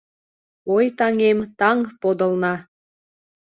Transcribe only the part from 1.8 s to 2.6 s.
подылна-